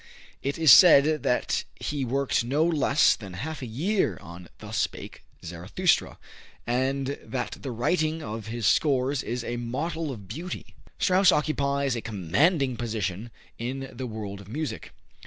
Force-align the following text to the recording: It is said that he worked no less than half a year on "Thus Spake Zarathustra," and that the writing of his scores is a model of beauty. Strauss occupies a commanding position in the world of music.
It 0.41 0.57
is 0.57 0.71
said 0.71 1.21
that 1.21 1.63
he 1.79 2.03
worked 2.03 2.43
no 2.43 2.65
less 2.65 3.15
than 3.15 3.33
half 3.33 3.61
a 3.61 3.67
year 3.67 4.17
on 4.19 4.49
"Thus 4.57 4.77
Spake 4.79 5.21
Zarathustra," 5.45 6.17
and 6.65 7.19
that 7.21 7.57
the 7.61 7.69
writing 7.69 8.23
of 8.23 8.47
his 8.47 8.65
scores 8.65 9.21
is 9.21 9.43
a 9.43 9.57
model 9.57 10.11
of 10.11 10.27
beauty. 10.27 10.73
Strauss 10.97 11.31
occupies 11.31 11.95
a 11.95 12.01
commanding 12.01 12.77
position 12.77 13.29
in 13.59 13.91
the 13.93 14.07
world 14.07 14.41
of 14.41 14.47
music. 14.47 14.91